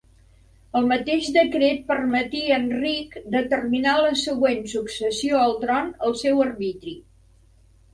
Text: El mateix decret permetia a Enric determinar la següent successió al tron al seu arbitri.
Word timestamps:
El 0.79 0.87
mateix 0.91 1.27
decret 1.35 1.83
permetia 1.91 2.57
a 2.57 2.59
Enric 2.63 3.15
determinar 3.37 3.97
la 4.09 4.19
següent 4.25 4.69
successió 4.77 5.47
al 5.47 5.59
tron 5.65 5.97
al 6.11 6.21
seu 6.27 6.47
arbitri. 6.53 7.01